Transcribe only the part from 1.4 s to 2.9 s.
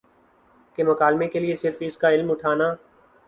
صرف اس کا علم اٹھانا